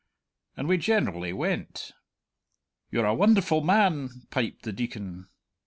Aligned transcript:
And 0.57 0.67
we 0.67 0.77
generally 0.79 1.31
went." 1.31 1.91
"You're 2.89 3.05
a 3.05 3.13
wonderful 3.13 3.61
man!" 3.63 4.09
piped 4.31 4.63
the 4.63 4.73
Deacon. 4.73 5.27